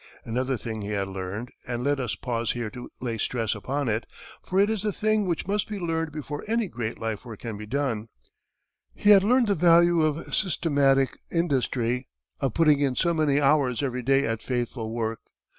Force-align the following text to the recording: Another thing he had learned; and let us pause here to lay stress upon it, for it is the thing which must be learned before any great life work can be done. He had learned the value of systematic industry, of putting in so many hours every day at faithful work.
Another 0.25 0.57
thing 0.57 0.81
he 0.81 0.89
had 0.93 1.07
learned; 1.09 1.51
and 1.67 1.83
let 1.83 1.99
us 1.99 2.15
pause 2.15 2.53
here 2.53 2.71
to 2.71 2.89
lay 3.01 3.19
stress 3.19 3.53
upon 3.53 3.87
it, 3.87 4.07
for 4.41 4.59
it 4.59 4.67
is 4.67 4.81
the 4.81 4.91
thing 4.91 5.27
which 5.27 5.45
must 5.45 5.67
be 5.69 5.77
learned 5.77 6.11
before 6.11 6.43
any 6.47 6.67
great 6.67 6.97
life 6.97 7.23
work 7.23 7.41
can 7.41 7.55
be 7.55 7.67
done. 7.67 8.09
He 8.95 9.11
had 9.11 9.23
learned 9.23 9.45
the 9.45 9.53
value 9.53 10.01
of 10.01 10.33
systematic 10.33 11.15
industry, 11.31 12.07
of 12.39 12.55
putting 12.55 12.79
in 12.79 12.95
so 12.95 13.13
many 13.13 13.39
hours 13.39 13.83
every 13.83 14.01
day 14.01 14.25
at 14.25 14.41
faithful 14.41 14.91
work. 14.91 15.19